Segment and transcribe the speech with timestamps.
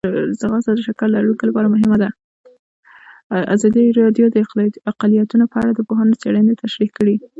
[3.55, 4.35] ازادي راډیو د
[4.91, 7.15] اقلیتونه په اړه د پوهانو څېړنې تشریح کړې.